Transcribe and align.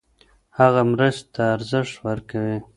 هغه 0.59 0.81
مرستې 0.93 1.29
ته 1.33 1.43
ارزښت 1.55 1.93
ورکوي. 2.07 2.57